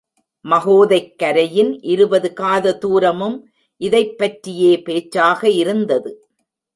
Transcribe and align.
மகோதைக் 0.45 1.19
கரையின் 1.19 1.79
இருபது 1.81 2.33
காத 2.33 2.77
துரமும் 2.77 3.49
இதைப் 3.81 4.17
பற்றியே 4.17 4.81
பேச்சாக 4.81 5.49
இருந்தது. 5.49 6.25